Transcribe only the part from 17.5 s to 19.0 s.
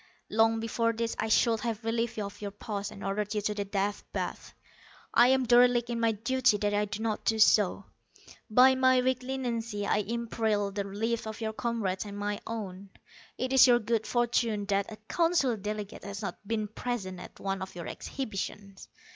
of your exhibitions.